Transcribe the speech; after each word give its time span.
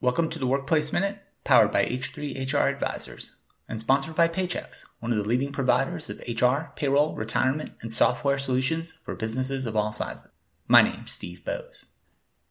Welcome 0.00 0.30
to 0.30 0.38
the 0.38 0.46
Workplace 0.46 0.92
Minute, 0.92 1.18
powered 1.42 1.72
by 1.72 1.84
H3 1.84 2.52
HR 2.52 2.68
Advisors 2.68 3.32
and 3.68 3.80
sponsored 3.80 4.14
by 4.14 4.28
Paychex, 4.28 4.84
one 5.00 5.10
of 5.10 5.18
the 5.18 5.28
leading 5.28 5.50
providers 5.50 6.08
of 6.08 6.20
HR, 6.20 6.70
payroll, 6.76 7.16
retirement, 7.16 7.72
and 7.80 7.92
software 7.92 8.38
solutions 8.38 8.94
for 9.02 9.16
businesses 9.16 9.66
of 9.66 9.74
all 9.74 9.92
sizes. 9.92 10.28
My 10.68 10.82
name's 10.82 11.10
Steve 11.10 11.42
Boese. 11.44 11.86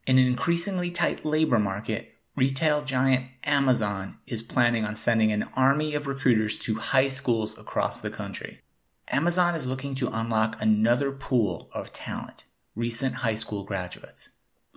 In 0.05 0.17
an 0.17 0.27
increasingly 0.27 0.91
tight 0.91 1.23
labor 1.23 1.57
market, 1.57 2.15
retail 2.35 2.83
giant 2.83 3.27
Amazon 3.45 4.17
is 4.27 4.41
planning 4.41 4.83
on 4.83 4.97
sending 4.97 5.31
an 5.31 5.47
army 5.55 5.95
of 5.95 6.05
recruiters 6.05 6.59
to 6.59 6.75
high 6.75 7.07
schools 7.07 7.57
across 7.57 8.01
the 8.01 8.09
country. 8.09 8.59
Amazon 9.07 9.55
is 9.55 9.65
looking 9.65 9.95
to 9.95 10.09
unlock 10.11 10.61
another 10.61 11.13
pool 11.13 11.69
of 11.71 11.93
talent, 11.93 12.43
recent 12.75 13.15
high 13.15 13.35
school 13.35 13.63
graduates. 13.63 14.27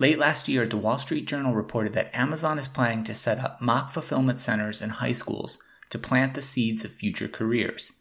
Late 0.00 0.18
last 0.18 0.48
year, 0.48 0.66
the 0.66 0.78
Wall 0.78 0.96
Street 0.96 1.26
Journal 1.26 1.52
reported 1.54 1.92
that 1.92 2.16
Amazon 2.16 2.58
is 2.58 2.68
planning 2.68 3.04
to 3.04 3.14
set 3.14 3.38
up 3.38 3.60
mock 3.60 3.90
fulfillment 3.90 4.40
centers 4.40 4.80
in 4.80 4.88
high 4.88 5.12
schools 5.12 5.58
to 5.90 5.98
plant 5.98 6.32
the 6.32 6.40
seeds 6.40 6.86
of 6.86 6.90
future 6.90 7.28
careers. 7.28 7.92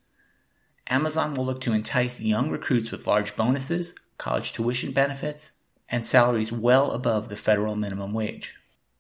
Amazon 0.88 1.34
will 1.36 1.46
look 1.46 1.60
to 1.60 1.74
entice 1.74 2.22
young 2.22 2.50
recruits 2.50 2.90
with 2.90 3.06
large 3.06 3.36
bonuses, 3.36 3.94
college 4.18 4.54
tuition 4.54 4.94
benefits, 4.94 5.52
and 5.90 6.08
salaries 6.08 6.54
well 6.54 6.92
above 6.92 7.28
the 7.28 7.36
federal 7.36 7.76
minimum 7.76 8.14
wage. 8.14 8.56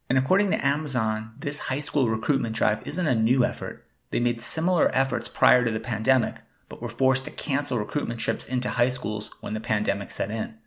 And 0.09 0.17
according 0.17 0.51
to 0.51 0.65
Amazon, 0.65 1.35
this 1.39 1.57
high 1.57 1.81
school 1.81 2.09
recruitment 2.09 2.53
drive 2.53 2.85
isn't 2.85 3.07
a 3.07 3.15
new 3.15 3.45
effort. 3.45 3.85
They 4.11 4.19
made 4.19 4.41
similar 4.41 4.93
efforts 4.93 5.29
prior 5.29 5.63
to 5.63 5.71
the 5.71 5.79
pandemic, 5.79 6.35
but 6.67 6.81
were 6.81 6.89
forced 6.89 7.23
to 7.25 7.31
cancel 7.31 7.79
recruitment 7.79 8.19
trips 8.19 8.45
into 8.45 8.71
high 8.71 8.89
schools 8.89 9.31
when 9.39 9.53
the 9.53 9.61
pandemic 9.61 10.11
set 10.11 10.31
in. 10.31 10.57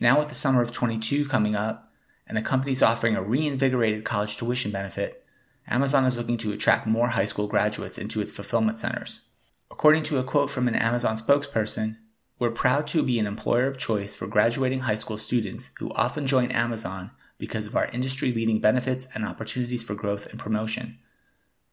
Now, 0.00 0.18
with 0.18 0.28
the 0.28 0.34
summer 0.34 0.62
of 0.62 0.72
22 0.72 1.26
coming 1.26 1.54
up 1.54 1.92
and 2.26 2.36
the 2.36 2.42
companies 2.42 2.82
offering 2.82 3.16
a 3.16 3.22
reinvigorated 3.22 4.04
college 4.04 4.36
tuition 4.36 4.70
benefit, 4.70 5.24
Amazon 5.68 6.04
is 6.04 6.16
looking 6.16 6.38
to 6.38 6.52
attract 6.52 6.86
more 6.86 7.08
high 7.08 7.24
school 7.24 7.46
graduates 7.46 7.98
into 7.98 8.20
its 8.20 8.32
fulfillment 8.32 8.78
centers. 8.78 9.20
According 9.70 10.02
to 10.04 10.18
a 10.18 10.24
quote 10.24 10.50
from 10.50 10.68
an 10.68 10.74
Amazon 10.74 11.16
spokesperson, 11.16 11.96
we're 12.38 12.50
proud 12.50 12.88
to 12.88 13.02
be 13.02 13.18
an 13.18 13.26
employer 13.26 13.66
of 13.66 13.78
choice 13.78 14.16
for 14.16 14.26
graduating 14.26 14.80
high 14.80 14.96
school 14.96 15.18
students 15.18 15.70
who 15.78 15.92
often 15.92 16.26
join 16.26 16.50
Amazon 16.50 17.12
because 17.38 17.66
of 17.66 17.76
our 17.76 17.86
industry 17.86 18.32
leading 18.32 18.60
benefits 18.60 19.06
and 19.14 19.24
opportunities 19.24 19.84
for 19.84 19.94
growth 19.94 20.26
and 20.26 20.40
promotion. 20.40 20.98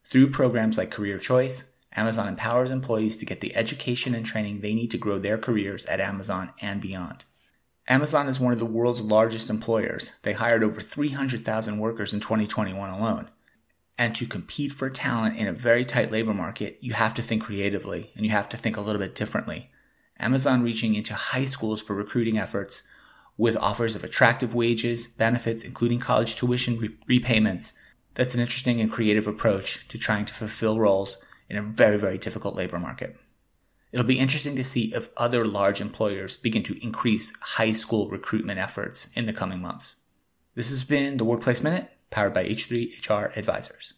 Through 0.04 0.32
programs 0.32 0.78
like 0.78 0.92
Career 0.92 1.18
Choice, 1.18 1.64
Amazon 1.96 2.28
empowers 2.28 2.72
employees 2.72 3.18
to 3.18 3.26
get 3.26 3.42
the 3.42 3.56
education 3.56 4.14
and 4.14 4.26
training 4.26 4.62
they 4.62 4.76
need 4.76 4.92
to 4.92 4.98
grow 4.98 5.20
their 5.20 5.38
careers 5.38 5.86
at 5.86 6.00
Amazon 6.00 6.52
and 6.62 6.82
beyond. 6.82 7.26
Amazon 7.90 8.28
is 8.28 8.40
one 8.40 8.54
of 8.54 8.60
the 8.60 8.66
world's 8.66 9.02
largest 9.02 9.50
employers. 9.50 10.12
They 10.22 10.34
hired 10.34 10.64
over 10.64 10.80
300,000 10.80 11.80
workers 11.80 12.14
in 12.14 12.20
2021 12.20 12.88
alone. 12.88 13.32
And 13.98 14.16
to 14.16 14.28
compete 14.28 14.72
for 14.72 14.92
talent 14.92 15.38
in 15.38 15.48
a 15.48 15.54
very 15.54 15.84
tight 15.84 16.12
labor 16.12 16.36
market, 16.36 16.78
you 16.82 16.94
have 16.94 17.16
to 17.16 17.24
think 17.24 17.44
creatively 17.44 18.12
and 18.16 18.24
you 18.24 18.32
have 18.32 18.48
to 18.50 18.58
think 18.58 18.78
a 18.78 18.82
little 18.82 19.02
bit 19.02 19.16
differently. 19.16 19.72
Amazon 20.20 20.62
reaching 20.62 20.94
into 20.94 21.16
high 21.16 21.46
schools 21.46 21.82
for 21.82 21.96
recruiting 21.96 22.38
efforts 22.38 22.84
with 23.38 23.58
offers 23.58 23.96
of 23.96 24.04
attractive 24.04 24.54
wages, 24.54 25.08
benefits, 25.08 25.64
including 25.64 26.00
college 26.00 26.36
tuition 26.36 26.78
re- 26.78 26.96
repayments. 27.08 27.74
That's 28.14 28.36
an 28.36 28.40
interesting 28.40 28.80
and 28.80 28.92
creative 28.92 29.26
approach 29.26 29.88
to 29.88 29.98
trying 29.98 30.26
to 30.26 30.34
fulfill 30.34 30.78
roles 30.78 31.18
in 31.50 31.58
a 31.58 31.64
very, 31.64 31.98
very 31.98 32.20
difficult 32.20 32.56
labor 32.56 32.78
market. 32.78 33.18
It'll 33.92 34.06
be 34.06 34.20
interesting 34.20 34.56
to 34.56 34.64
see 34.64 34.94
if 34.94 35.10
other 35.18 35.46
large 35.46 35.82
employers 35.82 36.38
begin 36.38 36.64
to 36.64 36.84
increase 36.84 37.34
high 37.42 37.74
school 37.74 38.08
recruitment 38.08 38.60
efforts 38.60 39.08
in 39.16 39.26
the 39.26 39.34
coming 39.34 39.62
months. 39.62 39.96
This 40.54 40.70
has 40.70 40.84
been 40.84 41.18
the 41.18 41.26
Workplace 41.26 41.62
Minute, 41.62 41.90
powered 42.12 42.34
by 42.34 42.46
H3 42.46 43.08
HR 43.08 43.32
Advisors. 43.38 43.94